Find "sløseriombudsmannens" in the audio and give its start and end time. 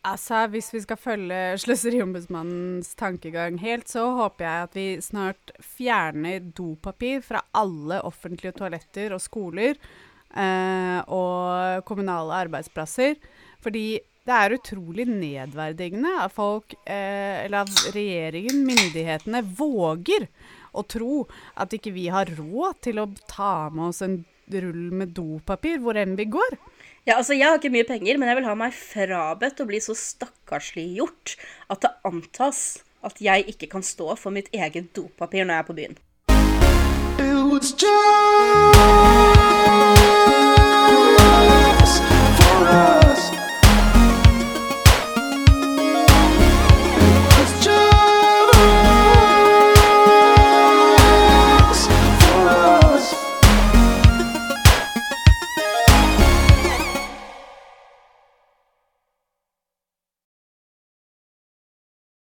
1.60-2.94